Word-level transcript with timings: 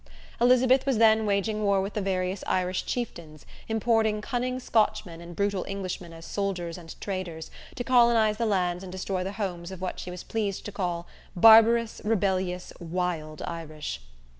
Elizabeth 0.41 0.87
was 0.87 0.97
then 0.97 1.27
waging 1.27 1.61
war 1.63 1.79
with 1.79 1.93
the 1.93 2.01
various 2.01 2.43
Irish 2.47 2.87
chieftains, 2.87 3.45
importing 3.67 4.19
cunning 4.19 4.59
Scotchmen 4.59 5.21
and 5.21 5.35
brutal 5.35 5.63
Englishmen 5.67 6.11
as 6.11 6.25
soldiers 6.25 6.75
and 6.75 6.99
traders 6.99 7.51
to 7.75 7.83
colonize 7.83 8.37
the 8.37 8.47
lands 8.47 8.81
and 8.81 8.91
destroy 8.91 9.23
the 9.23 9.33
homes 9.33 9.69
of 9.71 9.79
what 9.79 9.99
she 9.99 10.09
was 10.09 10.23
pleased 10.23 10.65
to 10.65 10.71
call 10.71 11.05
"Barbarous, 11.35 12.01
rebellious, 12.03 12.73
wild 12.79 13.43
Irish." 13.43 14.01